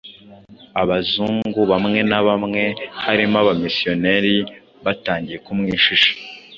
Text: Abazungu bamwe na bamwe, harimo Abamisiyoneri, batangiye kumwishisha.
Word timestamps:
Abazungu 0.81 1.59
bamwe 1.71 1.99
na 2.09 2.19
bamwe, 2.27 2.63
harimo 3.03 3.35
Abamisiyoneri, 3.43 4.35
batangiye 4.83 5.37
kumwishisha. 5.45 6.11